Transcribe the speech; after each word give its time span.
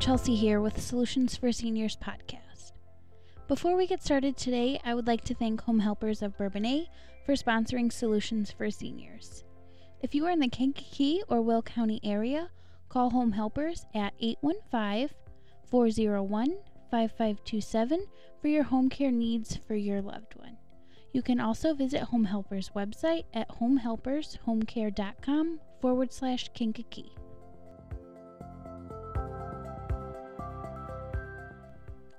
Kelsey 0.00 0.34
here 0.34 0.60
with 0.60 0.82
Solutions 0.82 1.36
for 1.36 1.52
Seniors 1.52 1.96
podcast. 1.96 2.72
Before 3.46 3.76
we 3.76 3.86
get 3.86 4.02
started 4.02 4.36
today, 4.36 4.80
I 4.84 4.96
would 4.96 5.06
like 5.06 5.22
to 5.26 5.34
thank 5.34 5.60
Home 5.60 5.78
Helpers 5.78 6.22
of 6.22 6.36
Bourbonnais 6.36 6.88
for 7.24 7.34
sponsoring 7.34 7.92
Solutions 7.92 8.50
for 8.50 8.68
Seniors. 8.68 9.44
If 10.02 10.12
you 10.12 10.26
are 10.26 10.32
in 10.32 10.40
the 10.40 10.48
Kankakee 10.48 11.22
or 11.28 11.40
Will 11.40 11.62
County 11.62 12.00
area, 12.02 12.50
call 12.88 13.10
Home 13.10 13.30
Helpers 13.30 13.86
at 13.94 14.12
815 14.18 15.10
401 15.70 16.56
5527 16.90 18.06
for 18.42 18.48
your 18.48 18.64
home 18.64 18.88
care 18.88 19.12
needs 19.12 19.60
for 19.68 19.76
your 19.76 20.02
loved 20.02 20.34
one. 20.34 20.56
You 21.12 21.22
can 21.22 21.38
also 21.38 21.74
visit 21.74 22.02
Home 22.02 22.24
Helpers' 22.24 22.72
website 22.74 23.22
at 23.32 23.48
homehelpershomecare.com 23.60 25.60
forward 25.80 26.12
slash 26.12 26.50
Kankakee. 26.54 27.12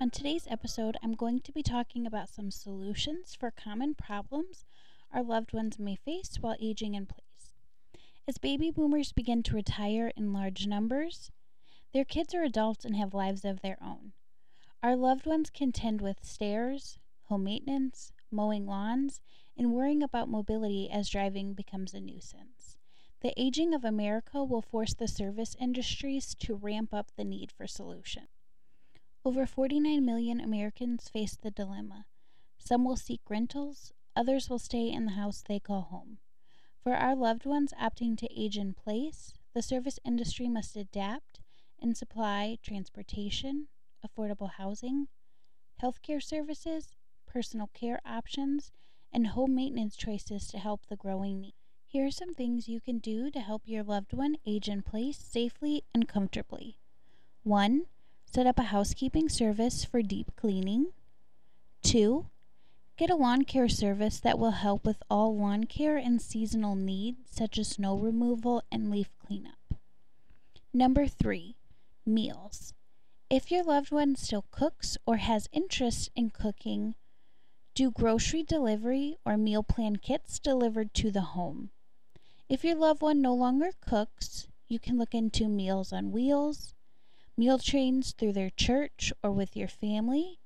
On 0.02 0.10
today's 0.10 0.48
episode, 0.50 0.96
I'm 1.04 1.12
going 1.12 1.42
to 1.42 1.52
be 1.52 1.62
talking 1.62 2.08
about 2.08 2.30
some 2.30 2.52
solutions 2.52 3.36
for 3.36 3.52
common 3.52 3.96
problems 3.96 4.64
our 5.12 5.22
loved 5.22 5.52
ones 5.52 5.78
may 5.78 5.98
face 5.98 6.38
while 6.40 6.56
aging 6.62 6.96
in 6.96 7.06
place. 7.06 7.54
As 8.26 8.38
baby 8.38 8.72
boomers 8.72 9.12
begin 9.12 9.44
to 9.44 9.56
retire 9.56 10.14
in 10.16 10.32
large 10.32 10.66
numbers, 10.68 11.32
their 11.94 12.06
kids 12.06 12.34
are 12.34 12.44
adults 12.44 12.86
and 12.86 12.96
have 12.96 13.14
lives 13.14 13.44
of 13.44 13.60
their 13.60 13.78
own. 13.84 14.14
Our 14.82 14.96
loved 14.96 15.26
ones 15.26 15.50
contend 15.50 16.00
with 16.00 16.24
stairs, 16.24 16.98
home 17.24 17.44
maintenance, 17.44 18.14
mowing 18.32 18.66
lawns, 18.66 19.20
and 19.58 19.74
worrying 19.74 20.02
about 20.02 20.30
mobility 20.30 20.90
as 20.90 21.10
driving 21.10 21.54
becomes 21.54 21.94
a 21.94 22.00
nuisance. 22.00 22.78
The 23.20 23.34
aging 23.36 23.74
of 23.74 23.84
America 23.84 24.46
will 24.46 24.62
force 24.62 24.94
the 24.94 25.10
service 25.10 25.58
industries 25.60 26.36
to 26.36 26.56
ramp 26.56 26.94
up 26.94 27.12
the 27.18 27.26
need 27.26 27.52
for 27.52 27.68
solutions. 27.68 28.30
Over 29.26 29.46
49 29.46 30.06
million 30.06 30.40
Americans 30.40 31.10
face 31.10 31.36
the 31.36 31.52
dilemma. 31.52 32.06
Some 32.58 32.86
will 32.86 32.96
seek 32.96 33.22
rentals, 33.30 33.94
others 34.16 34.50
will 34.50 34.60
stay 34.60 34.90
in 34.90 35.06
the 35.06 35.12
house 35.12 35.44
they 35.46 35.60
call 35.60 35.82
home. 35.82 36.20
For 36.82 36.94
our 36.94 37.16
loved 37.16 37.46
ones 37.46 37.74
opting 37.80 38.18
to 38.18 38.30
age 38.34 38.58
in 38.58 38.74
place, 38.74 39.34
the 39.54 39.62
service 39.62 40.00
industry 40.06 40.48
must 40.48 40.78
adapt 40.78 41.42
and 41.82 41.98
supply 41.98 42.58
transportation, 42.64 43.68
affordable 44.06 44.52
housing, 44.52 45.08
healthcare 45.84 46.24
services, 46.24 46.94
personal 47.28 47.68
care 47.74 48.00
options, 48.06 48.72
and 49.12 49.28
home 49.28 49.54
maintenance 49.54 49.98
choices 49.98 50.48
to 50.48 50.58
help 50.58 50.86
the 50.86 50.96
growing 50.96 51.42
need. 51.42 51.56
Here 51.86 52.06
are 52.06 52.12
some 52.12 52.34
things 52.34 52.70
you 52.70 52.80
can 52.80 53.00
do 53.00 53.30
to 53.32 53.40
help 53.40 53.64
your 53.66 53.84
loved 53.84 54.14
one 54.14 54.38
age 54.46 54.70
in 54.70 54.82
place 54.82 55.18
safely 55.18 55.84
and 55.94 56.08
comfortably. 56.08 56.78
1. 57.44 57.86
Set 58.32 58.46
up 58.46 58.60
a 58.60 58.64
housekeeping 58.64 59.28
service 59.28 59.84
for 59.84 60.04
deep 60.04 60.36
cleaning. 60.36 60.92
2. 61.82 62.28
Get 62.96 63.10
a 63.10 63.16
lawn 63.16 63.44
care 63.44 63.68
service 63.68 64.20
that 64.20 64.38
will 64.38 64.52
help 64.52 64.86
with 64.86 65.02
all 65.10 65.36
lawn 65.36 65.64
care 65.64 65.98
and 65.98 66.22
seasonal 66.22 66.76
needs, 66.76 67.32
such 67.32 67.58
as 67.58 67.70
snow 67.70 67.98
removal 67.98 68.62
and 68.72 68.92
leaf 68.92 69.10
cleanup. 69.26 69.74
Number 70.72 71.08
3. 71.08 71.56
Meals. 72.06 72.76
If 73.32 73.50
your 73.50 73.64
loved 73.64 73.92
one 73.92 74.16
still 74.16 74.46
cooks 74.52 74.96
or 75.08 75.18
has 75.18 75.50
interest 75.52 76.12
in 76.16 76.30
cooking, 76.30 76.94
do 77.74 77.90
grocery 77.90 78.44
delivery 78.44 79.18
or 79.26 79.38
meal 79.38 79.64
plan 79.64 79.96
kits 79.96 80.38
delivered 80.38 80.94
to 80.94 81.10
the 81.10 81.22
home. 81.22 81.72
If 82.48 82.64
your 82.64 82.76
loved 82.76 83.02
one 83.02 83.22
no 83.22 83.34
longer 83.34 83.72
cooks, 83.82 84.48
you 84.68 84.78
can 84.78 85.00
look 85.00 85.16
into 85.16 85.48
Meals 85.48 85.92
on 85.92 86.12
Wheels, 86.12 86.76
meal 87.40 87.58
trains 87.58 88.12
through 88.12 88.34
their 88.34 88.50
church 88.50 89.14
or 89.24 89.32
with 89.32 89.56
your 89.56 89.70
family. 89.70 90.40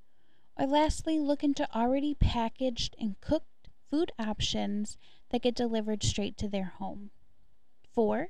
Or 0.56 0.64
lastly, 0.64 1.18
look 1.18 1.42
into 1.42 1.68
already 1.74 2.14
packaged 2.14 2.94
and 3.00 3.20
cooked 3.20 3.68
food 3.90 4.12
options 4.16 4.96
that 5.30 5.42
get 5.42 5.56
delivered 5.56 6.04
straight 6.04 6.36
to 6.38 6.48
their 6.48 6.74
home. 6.78 7.10
4. 7.92 8.28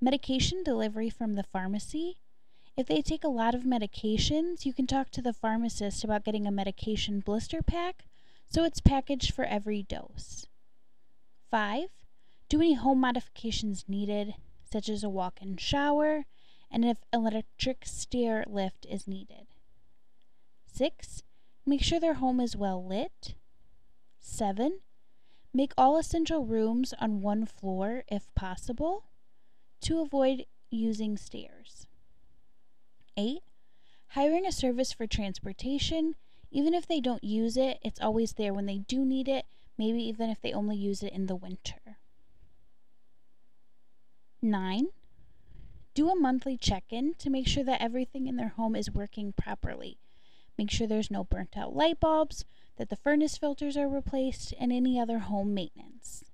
Medication 0.00 0.64
delivery 0.64 1.10
from 1.10 1.36
the 1.36 1.44
pharmacy. 1.44 2.18
If 2.76 2.88
they 2.88 3.02
take 3.02 3.22
a 3.22 3.28
lot 3.28 3.54
of 3.54 3.62
medications, 3.62 4.66
you 4.66 4.72
can 4.72 4.88
talk 4.88 5.10
to 5.10 5.22
the 5.22 5.32
pharmacist 5.32 6.02
about 6.02 6.24
getting 6.24 6.44
a 6.44 6.50
medication 6.50 7.20
blister 7.20 7.62
pack 7.62 8.06
so 8.48 8.64
it's 8.64 8.80
packaged 8.80 9.32
for 9.32 9.44
every 9.44 9.84
dose. 9.84 10.46
5. 11.52 11.88
Do 12.48 12.58
any 12.58 12.74
home 12.74 13.00
modifications 13.00 13.84
needed, 13.86 14.34
such 14.70 14.88
as 14.88 15.04
a 15.04 15.08
walk 15.08 15.40
in 15.40 15.56
shower, 15.56 16.24
and 16.72 16.84
if 16.84 16.96
electric 17.12 17.84
stair 17.84 18.44
lift 18.48 18.86
is 18.88 19.06
needed. 19.06 19.46
6. 20.66 21.22
Make 21.66 21.82
sure 21.82 22.00
their 22.00 22.14
home 22.14 22.40
is 22.40 22.56
well 22.56 22.84
lit. 22.84 23.34
7. 24.20 24.80
Make 25.52 25.72
all 25.76 25.98
essential 25.98 26.46
rooms 26.46 26.94
on 26.98 27.20
one 27.20 27.44
floor 27.44 28.04
if 28.08 28.34
possible 28.34 29.04
to 29.82 30.00
avoid 30.00 30.46
using 30.70 31.18
stairs. 31.18 31.86
8. 33.18 33.42
Hiring 34.08 34.46
a 34.46 34.52
service 34.52 34.92
for 34.92 35.06
transportation. 35.06 36.14
Even 36.50 36.72
if 36.72 36.86
they 36.86 37.00
don't 37.00 37.24
use 37.24 37.56
it, 37.58 37.78
it's 37.82 38.00
always 38.00 38.32
there 38.32 38.54
when 38.54 38.66
they 38.66 38.78
do 38.78 39.04
need 39.04 39.28
it, 39.28 39.44
maybe 39.78 40.02
even 40.02 40.30
if 40.30 40.40
they 40.40 40.52
only 40.52 40.76
use 40.76 41.02
it 41.02 41.12
in 41.12 41.26
the 41.26 41.36
winter. 41.36 41.98
9. 44.40 44.88
Do 45.94 46.08
a 46.08 46.14
monthly 46.14 46.56
check 46.56 46.84
in 46.90 47.14
to 47.18 47.28
make 47.28 47.46
sure 47.46 47.64
that 47.64 47.82
everything 47.82 48.26
in 48.26 48.36
their 48.36 48.48
home 48.48 48.74
is 48.74 48.90
working 48.90 49.34
properly. 49.34 49.98
Make 50.56 50.70
sure 50.70 50.86
there's 50.86 51.10
no 51.10 51.24
burnt 51.24 51.56
out 51.56 51.74
light 51.74 52.00
bulbs, 52.00 52.46
that 52.76 52.88
the 52.88 52.96
furnace 52.96 53.36
filters 53.36 53.76
are 53.76 53.88
replaced, 53.88 54.54
and 54.58 54.72
any 54.72 54.98
other 54.98 55.18
home 55.18 55.52
maintenance. 55.52 56.24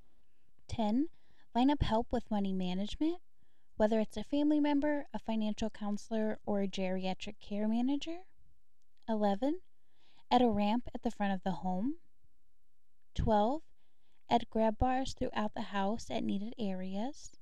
10. 0.68 1.08
Line 1.54 1.70
up 1.70 1.82
help 1.82 2.06
with 2.12 2.30
money 2.30 2.52
management, 2.52 3.18
whether 3.76 3.98
it's 3.98 4.16
a 4.16 4.22
family 4.22 4.60
member, 4.60 5.06
a 5.12 5.18
financial 5.18 5.70
counselor, 5.70 6.38
or 6.46 6.62
a 6.62 6.68
geriatric 6.68 7.40
care 7.40 7.66
manager. 7.66 8.18
11. 9.08 9.58
Add 10.30 10.42
a 10.42 10.48
ramp 10.48 10.88
at 10.94 11.02
the 11.02 11.10
front 11.10 11.32
of 11.32 11.42
the 11.42 11.62
home. 11.62 11.96
12. 13.14 13.62
Add 14.30 14.50
grab 14.50 14.78
bars 14.78 15.14
throughout 15.14 15.54
the 15.54 15.62
house 15.62 16.10
at 16.10 16.22
needed 16.22 16.54
areas. 16.58 17.32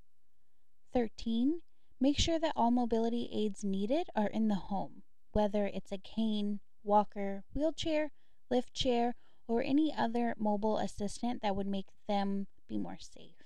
13. 0.94 1.60
Make 1.98 2.18
sure 2.18 2.38
that 2.38 2.52
all 2.54 2.70
mobility 2.70 3.28
aids 3.32 3.64
needed 3.64 4.08
are 4.14 4.26
in 4.26 4.48
the 4.48 4.54
home, 4.54 5.02
whether 5.32 5.66
it's 5.66 5.92
a 5.92 5.98
cane, 5.98 6.60
walker, 6.84 7.44
wheelchair, 7.54 8.12
lift 8.50 8.74
chair, 8.74 9.14
or 9.48 9.62
any 9.62 9.94
other 9.94 10.34
mobile 10.38 10.78
assistant 10.78 11.40
that 11.42 11.56
would 11.56 11.66
make 11.66 11.86
them 12.06 12.46
be 12.68 12.76
more 12.76 12.98
safe. 12.98 13.44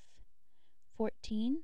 14. 0.96 1.62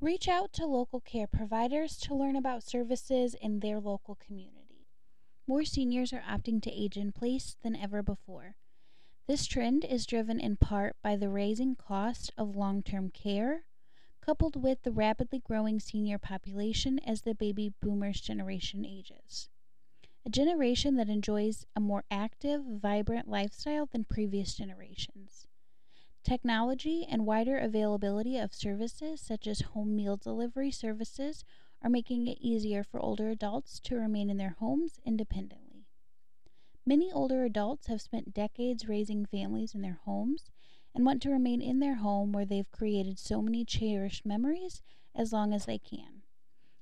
Reach 0.00 0.28
out 0.28 0.52
to 0.54 0.66
local 0.66 1.00
care 1.00 1.26
providers 1.26 1.96
to 1.98 2.14
learn 2.14 2.36
about 2.36 2.62
services 2.62 3.34
in 3.34 3.60
their 3.60 3.78
local 3.78 4.16
community. 4.16 4.88
More 5.46 5.64
seniors 5.64 6.12
are 6.12 6.24
opting 6.28 6.62
to 6.62 6.72
age 6.72 6.96
in 6.96 7.12
place 7.12 7.56
than 7.62 7.76
ever 7.76 8.02
before. 8.02 8.56
This 9.26 9.46
trend 9.46 9.84
is 9.84 10.06
driven 10.06 10.40
in 10.40 10.56
part 10.56 10.96
by 11.02 11.16
the 11.16 11.28
rising 11.28 11.76
cost 11.76 12.32
of 12.36 12.56
long 12.56 12.82
term 12.82 13.10
care, 13.10 13.64
coupled 14.24 14.62
with 14.62 14.82
the 14.82 14.92
rapidly 14.92 15.40
growing 15.40 15.80
senior 15.80 16.18
population 16.18 16.98
as 17.00 17.22
the 17.22 17.34
baby 17.34 17.72
boomers 17.80 18.20
generation 18.20 18.86
ages. 18.86 19.50
A 20.24 20.30
generation 20.30 20.96
that 20.96 21.08
enjoys 21.08 21.66
a 21.74 21.80
more 21.80 22.04
active, 22.10 22.62
vibrant 22.64 23.28
lifestyle 23.28 23.86
than 23.86 24.04
previous 24.04 24.54
generations. 24.54 25.48
Technology 26.22 27.04
and 27.10 27.26
wider 27.26 27.58
availability 27.58 28.38
of 28.38 28.54
services 28.54 29.20
such 29.20 29.48
as 29.48 29.60
home 29.60 29.96
meal 29.96 30.16
delivery 30.16 30.70
services 30.70 31.44
are 31.82 31.90
making 31.90 32.28
it 32.28 32.38
easier 32.40 32.84
for 32.84 33.00
older 33.00 33.28
adults 33.28 33.80
to 33.80 33.96
remain 33.96 34.30
in 34.30 34.36
their 34.36 34.54
homes 34.60 35.00
independently. 35.04 35.84
Many 36.86 37.10
older 37.10 37.44
adults 37.44 37.88
have 37.88 38.00
spent 38.00 38.32
decades 38.32 38.86
raising 38.86 39.26
families 39.26 39.74
in 39.74 39.82
their 39.82 39.98
homes 40.04 40.51
and 40.94 41.06
want 41.06 41.22
to 41.22 41.30
remain 41.30 41.60
in 41.60 41.78
their 41.78 41.96
home 41.96 42.32
where 42.32 42.44
they've 42.44 42.70
created 42.70 43.18
so 43.18 43.40
many 43.40 43.64
cherished 43.64 44.26
memories 44.26 44.82
as 45.14 45.32
long 45.32 45.52
as 45.52 45.66
they 45.66 45.78
can. 45.78 46.22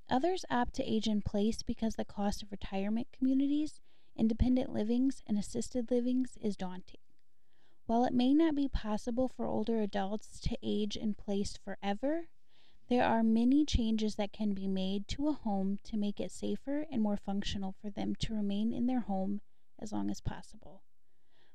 Others 0.08 0.44
opt 0.50 0.74
to 0.74 0.84
age 0.84 1.06
in 1.06 1.22
place 1.22 1.62
because 1.62 1.94
the 1.94 2.04
cost 2.04 2.42
of 2.42 2.50
retirement 2.50 3.08
communities, 3.12 3.80
independent 4.16 4.72
livings, 4.72 5.22
and 5.26 5.38
assisted 5.38 5.90
livings 5.90 6.36
is 6.40 6.56
daunting. 6.56 7.00
While 7.86 8.04
it 8.04 8.12
may 8.12 8.34
not 8.34 8.54
be 8.54 8.68
possible 8.68 9.28
for 9.28 9.46
older 9.46 9.80
adults 9.80 10.40
to 10.40 10.56
age 10.62 10.96
in 10.96 11.14
place 11.14 11.56
forever, 11.56 12.28
there 12.88 13.04
are 13.04 13.22
many 13.22 13.64
changes 13.64 14.16
that 14.16 14.32
can 14.32 14.52
be 14.52 14.66
made 14.66 15.06
to 15.08 15.28
a 15.28 15.32
home 15.32 15.78
to 15.84 15.96
make 15.96 16.18
it 16.18 16.32
safer 16.32 16.86
and 16.90 17.00
more 17.00 17.16
functional 17.16 17.72
for 17.80 17.88
them 17.88 18.16
to 18.16 18.34
remain 18.34 18.72
in 18.72 18.86
their 18.86 19.00
home 19.00 19.40
as 19.78 19.92
long 19.92 20.10
as 20.10 20.20
possible. 20.20 20.82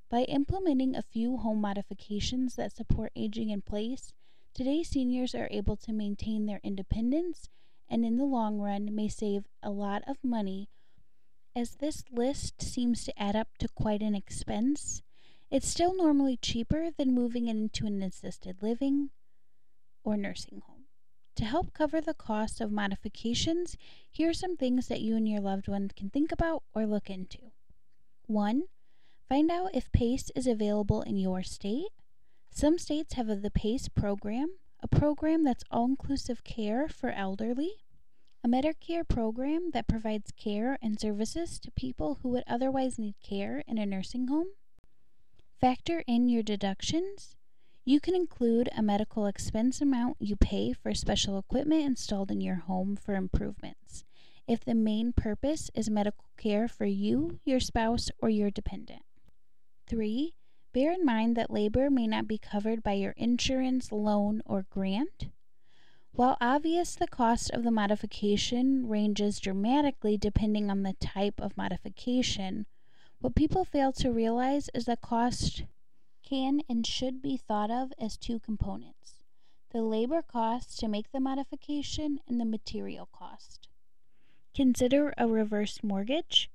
By 0.09 0.21
implementing 0.23 0.95
a 0.95 1.01
few 1.01 1.37
home 1.37 1.61
modifications 1.61 2.55
that 2.55 2.75
support 2.75 3.11
aging 3.15 3.49
in 3.49 3.61
place, 3.61 4.13
today's 4.53 4.89
seniors 4.89 5.33
are 5.33 5.47
able 5.49 5.75
to 5.77 5.91
maintain 5.91 6.45
their 6.45 6.61
independence 6.63 7.49
and 7.89 8.05
in 8.05 8.17
the 8.17 8.25
long 8.25 8.59
run 8.59 8.93
may 8.93 9.07
save 9.07 9.45
a 9.63 9.71
lot 9.71 10.03
of 10.07 10.23
money. 10.23 10.69
As 11.55 11.75
this 11.75 12.03
list 12.11 12.61
seems 12.61 13.03
to 13.05 13.19
add 13.21 13.35
up 13.35 13.57
to 13.59 13.67
quite 13.69 14.01
an 14.01 14.13
expense, 14.13 15.01
it's 15.49 15.67
still 15.67 15.95
normally 15.95 16.37
cheaper 16.37 16.89
than 16.91 17.13
moving 17.13 17.47
into 17.47 17.85
an 17.85 18.01
assisted 18.01 18.61
living 18.61 19.09
or 20.03 20.17
nursing 20.17 20.61
home. 20.67 20.85
To 21.37 21.45
help 21.45 21.73
cover 21.73 21.99
the 21.99 22.13
cost 22.13 22.61
of 22.61 22.71
modifications, 22.71 23.75
here 24.11 24.29
are 24.29 24.33
some 24.33 24.55
things 24.55 24.87
that 24.87 25.01
you 25.01 25.15
and 25.15 25.27
your 25.27 25.41
loved 25.41 25.67
one 25.67 25.89
can 25.95 26.09
think 26.09 26.31
about 26.31 26.63
or 26.73 26.85
look 26.85 27.09
into. 27.09 27.51
1. 28.27 28.63
Find 29.27 29.49
out 29.49 29.71
if 29.73 29.91
PACE 29.91 30.29
is 30.35 30.45
available 30.45 31.01
in 31.01 31.17
your 31.17 31.41
state. 31.41 31.87
Some 32.51 32.77
states 32.77 33.15
have 33.15 33.27
the 33.41 33.49
PACE 33.49 33.89
program, 33.89 34.51
a 34.81 34.87
program 34.87 35.43
that's 35.43 35.63
all 35.71 35.85
inclusive 35.85 36.43
care 36.43 36.87
for 36.87 37.09
elderly, 37.09 37.71
a 38.43 38.47
Medicare 38.47 39.07
program 39.07 39.71
that 39.73 39.87
provides 39.87 40.31
care 40.31 40.77
and 40.79 40.99
services 40.99 41.59
to 41.59 41.71
people 41.71 42.19
who 42.21 42.29
would 42.29 42.43
otherwise 42.45 42.99
need 42.99 43.15
care 43.23 43.63
in 43.67 43.79
a 43.79 43.85
nursing 43.87 44.27
home. 44.27 44.49
Factor 45.59 46.03
in 46.05 46.29
your 46.29 46.43
deductions. 46.43 47.35
You 47.83 47.99
can 47.99 48.13
include 48.13 48.69
a 48.77 48.83
medical 48.83 49.25
expense 49.25 49.81
amount 49.81 50.17
you 50.19 50.35
pay 50.35 50.73
for 50.73 50.93
special 50.93 51.39
equipment 51.39 51.83
installed 51.83 52.29
in 52.29 52.41
your 52.41 52.57
home 52.67 52.95
for 52.95 53.15
improvements, 53.15 54.05
if 54.47 54.63
the 54.63 54.75
main 54.75 55.13
purpose 55.13 55.71
is 55.73 55.89
medical 55.89 56.25
care 56.37 56.67
for 56.67 56.85
you, 56.85 57.39
your 57.43 57.59
spouse, 57.59 58.11
or 58.19 58.29
your 58.29 58.51
dependent. 58.51 59.04
3. 59.87 60.33
Bear 60.73 60.91
in 60.91 61.05
mind 61.05 61.37
that 61.37 61.51
labor 61.51 61.89
may 61.89 62.07
not 62.07 62.27
be 62.27 62.37
covered 62.37 62.83
by 62.83 62.93
your 62.93 63.11
insurance, 63.11 63.91
loan, 63.91 64.41
or 64.45 64.65
grant. 64.69 65.29
While 66.13 66.37
obvious, 66.39 66.95
the 66.95 67.07
cost 67.07 67.51
of 67.51 67.63
the 67.63 67.71
modification 67.71 68.87
ranges 68.87 69.39
dramatically 69.39 70.17
depending 70.17 70.69
on 70.69 70.83
the 70.83 70.93
type 70.93 71.39
of 71.39 71.57
modification. 71.57 72.65
What 73.19 73.35
people 73.35 73.65
fail 73.65 73.91
to 73.93 74.11
realize 74.11 74.69
is 74.73 74.85
that 74.85 75.01
cost 75.01 75.63
can 76.23 76.61
and 76.67 76.85
should 76.85 77.21
be 77.21 77.37
thought 77.37 77.69
of 77.69 77.93
as 77.99 78.17
two 78.17 78.39
components 78.39 79.17
the 79.71 79.81
labor 79.81 80.21
cost 80.21 80.79
to 80.79 80.87
make 80.87 81.11
the 81.11 81.19
modification 81.19 82.21
and 82.29 82.39
the 82.39 82.45
material 82.45 83.09
cost. 83.11 83.67
Consider 84.55 85.13
a 85.17 85.27
reverse 85.27 85.83
mortgage. 85.83 86.49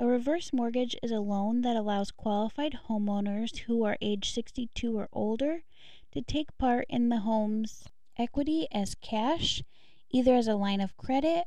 A 0.00 0.06
reverse 0.06 0.52
mortgage 0.52 0.94
is 1.02 1.10
a 1.10 1.18
loan 1.18 1.62
that 1.62 1.74
allows 1.74 2.12
qualified 2.12 2.78
homeowners 2.88 3.58
who 3.62 3.82
are 3.82 3.98
age 4.00 4.32
62 4.32 4.96
or 4.96 5.08
older 5.12 5.64
to 6.12 6.22
take 6.22 6.56
part 6.56 6.86
in 6.88 7.08
the 7.08 7.18
home's 7.18 7.82
equity 8.16 8.68
as 8.70 8.94
cash, 8.94 9.64
either 10.10 10.36
as 10.36 10.46
a 10.46 10.54
line 10.54 10.80
of 10.80 10.96
credit 10.96 11.46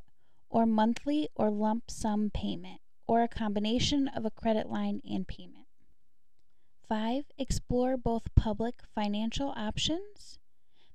or 0.49 0.65
monthly 0.65 1.29
or 1.33 1.49
lump 1.49 1.89
sum 1.89 2.29
payment, 2.29 2.81
or 3.07 3.23
a 3.23 3.29
combination 3.29 4.09
of 4.09 4.25
a 4.25 4.31
credit 4.31 4.69
line 4.69 5.01
and 5.09 5.29
payment. 5.29 5.67
5. 6.89 7.23
Explore 7.37 7.95
both 7.95 8.35
public 8.35 8.81
financial 8.93 9.53
options. 9.55 10.39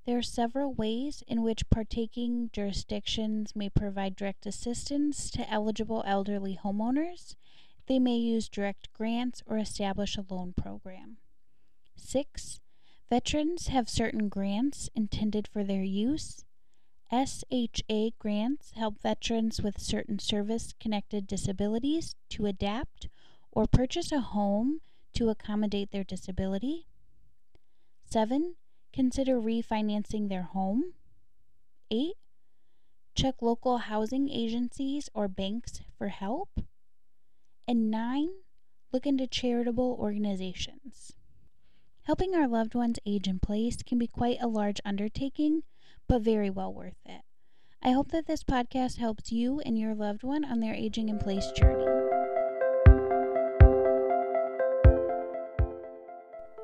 There 0.04 0.18
are 0.18 0.22
several 0.22 0.74
ways 0.74 1.24
in 1.26 1.42
which 1.42 1.70
partaking 1.70 2.50
jurisdictions 2.52 3.56
may 3.56 3.70
provide 3.70 4.14
direct 4.14 4.44
assistance 4.44 5.30
to 5.30 5.50
eligible 5.50 6.04
elderly 6.06 6.58
homeowners, 6.62 7.34
they 7.86 7.98
may 7.98 8.16
use 8.16 8.48
direct 8.48 8.92
grants 8.92 9.42
or 9.46 9.58
establish 9.58 10.16
a 10.16 10.24
loan 10.28 10.54
program. 10.56 11.18
6. 11.96 12.60
Veterans 13.08 13.68
have 13.68 13.88
certain 13.88 14.28
grants 14.28 14.90
intended 14.94 15.46
for 15.46 15.62
their 15.62 15.82
use. 15.82 16.44
SHA 17.12 18.10
grants 18.18 18.72
help 18.72 19.00
veterans 19.00 19.62
with 19.62 19.80
certain 19.80 20.18
service 20.18 20.74
connected 20.80 21.26
disabilities 21.26 22.16
to 22.30 22.46
adapt 22.46 23.08
or 23.52 23.66
purchase 23.66 24.10
a 24.10 24.20
home 24.20 24.80
to 25.14 25.28
accommodate 25.28 25.92
their 25.92 26.02
disability. 26.04 26.86
7. 28.04 28.56
Consider 28.92 29.40
refinancing 29.40 30.28
their 30.28 30.42
home. 30.42 30.94
8. 31.90 32.14
Check 33.14 33.36
local 33.40 33.78
housing 33.78 34.28
agencies 34.28 35.08
or 35.14 35.28
banks 35.28 35.80
for 35.96 36.08
help. 36.08 36.48
And 37.68 37.90
nine, 37.90 38.28
look 38.92 39.06
into 39.06 39.26
charitable 39.26 39.96
organizations. 39.98 41.16
Helping 42.04 42.32
our 42.32 42.46
loved 42.46 42.76
ones 42.76 43.00
age 43.04 43.26
in 43.26 43.40
place 43.40 43.78
can 43.84 43.98
be 43.98 44.06
quite 44.06 44.38
a 44.40 44.46
large 44.46 44.80
undertaking, 44.84 45.64
but 46.06 46.22
very 46.22 46.48
well 46.48 46.72
worth 46.72 47.00
it. 47.04 47.22
I 47.82 47.90
hope 47.90 48.12
that 48.12 48.26
this 48.26 48.44
podcast 48.44 48.98
helps 48.98 49.32
you 49.32 49.58
and 49.60 49.76
your 49.76 49.96
loved 49.96 50.22
one 50.22 50.44
on 50.44 50.60
their 50.60 50.74
aging 50.74 51.08
in 51.08 51.18
place 51.18 51.50
journey. 51.56 51.84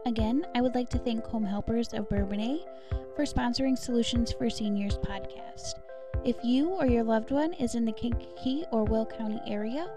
Again, 0.06 0.46
I 0.55 0.60
would 0.60 0.76
like 0.76 0.90
to 0.90 0.98
thank 0.98 1.25
Home 1.26 1.44
Helpers 1.44 1.93
of 1.94 2.08
Bourbonnais 2.08 2.60
for 3.16 3.25
sponsoring 3.25 3.76
Solutions 3.76 4.31
for 4.31 4.48
Seniors 4.48 4.98
podcast. 4.98 5.75
If 6.25 6.37
you 6.44 6.69
or 6.69 6.87
your 6.87 7.02
loved 7.02 7.32
one 7.32 7.55
is 7.55 7.75
in 7.75 7.84
the 7.84 7.93
Kankakee 7.93 8.64
or 8.70 8.84
Will 8.84 9.06
County 9.06 9.40
area, 9.48 9.88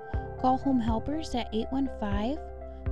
Call 0.45 0.57
Home 0.57 0.79
Helpers 0.79 1.33
at 1.33 1.49
815 1.53 2.37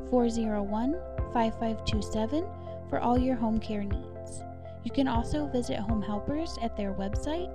401 0.10 0.96
5527 1.34 2.44
for 2.90 3.00
all 3.00 3.16
your 3.16 3.36
home 3.36 3.60
care 3.60 3.84
needs. 3.84 4.44
You 4.84 4.90
can 4.90 5.08
also 5.08 5.46
visit 5.46 5.78
Home 5.78 6.02
Helpers 6.02 6.58
at 6.64 6.76
their 6.76 6.96
website, 6.96 7.54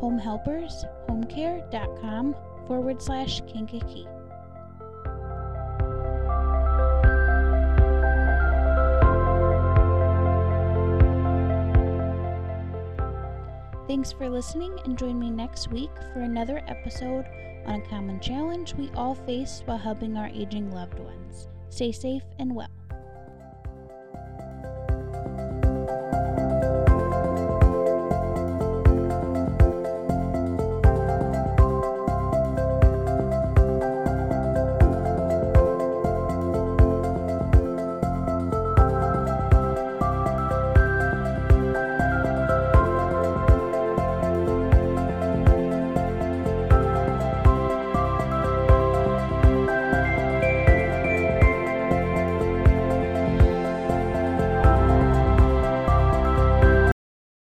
homehelpershomecare.com 0.00 2.36
forward 2.68 3.02
slash 3.02 3.40
Kankakee. 3.52 4.06
Thanks 13.88 14.12
for 14.12 14.28
listening 14.28 14.78
and 14.84 14.96
join 14.96 15.18
me 15.18 15.28
next 15.28 15.72
week 15.72 15.90
for 16.12 16.20
another 16.20 16.62
episode 16.68 17.26
on 17.70 17.80
a 17.80 17.88
common 17.88 18.18
challenge 18.18 18.74
we 18.74 18.90
all 18.96 19.14
face 19.14 19.62
while 19.64 19.78
helping 19.78 20.16
our 20.16 20.26
aging 20.34 20.72
loved 20.72 20.98
ones. 20.98 21.48
Stay 21.68 21.92
safe 21.92 22.24
and 22.40 22.52
well. 22.52 22.79